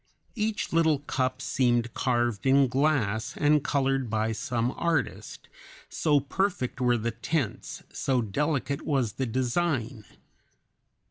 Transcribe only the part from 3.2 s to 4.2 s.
and colored